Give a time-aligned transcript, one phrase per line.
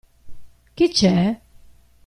[0.75, 1.27] Chi c'è?